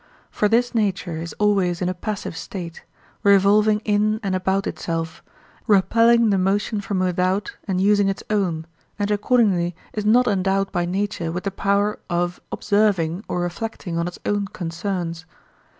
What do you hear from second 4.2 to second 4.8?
and about